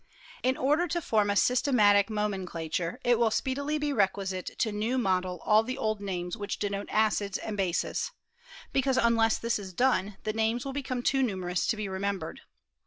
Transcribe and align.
In 0.41 0.57
order 0.57 0.87
to 0.87 0.99
form 0.99 1.29
a 1.29 1.33
sys 1.35 1.61
tematic 1.61 2.07
momenclature 2.07 2.97
it 3.03 3.19
will 3.19 3.29
speedily 3.29 3.77
be 3.77 3.93
requisite 3.93 4.47
to 4.57 4.71
new 4.71 4.97
model 4.97 5.39
all 5.45 5.61
the 5.61 5.77
old 5.77 6.01
names 6.01 6.35
which 6.35 6.57
denote 6.57 6.89
acids 6.89 7.37
and 7.37 7.55
bases; 7.55 8.09
because 8.73 8.97
unless 8.97 9.37
this 9.37 9.59
is 9.59 9.73
done 9.73 10.17
the 10.23 10.33
names 10.33 10.65
will 10.65 10.73
become 10.73 11.03
too 11.03 11.21
numerous 11.21 11.67
to 11.67 11.77
be 11.77 11.87
remembered. 11.87 12.41